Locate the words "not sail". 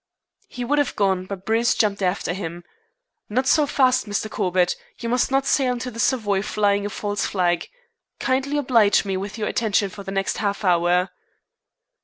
5.29-5.73